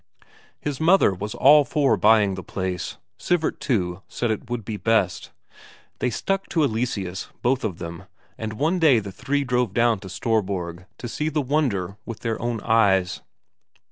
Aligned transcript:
His 0.59 0.81
mother 0.81 1.13
was 1.13 1.35
all 1.35 1.63
for 1.63 1.95
buying 1.95 2.33
the 2.33 2.41
place; 2.41 2.97
Sivert, 3.19 3.59
too, 3.59 4.01
said 4.07 4.31
it 4.31 4.49
would 4.49 4.65
be 4.65 4.75
best. 4.75 5.29
They 5.99 6.09
stuck 6.09 6.49
to 6.49 6.63
Eleseus 6.63 7.29
both 7.43 7.63
of 7.63 7.77
them, 7.77 8.05
and 8.35 8.53
one 8.53 8.79
day 8.79 8.97
the 8.97 9.11
three 9.11 9.43
drove 9.43 9.75
down 9.75 9.99
to 9.99 10.09
Storborg 10.09 10.87
to 10.97 11.07
see 11.07 11.29
the 11.29 11.39
wonder 11.43 11.97
with 12.03 12.21
their 12.21 12.41
own 12.41 12.61
eyes. 12.61 13.21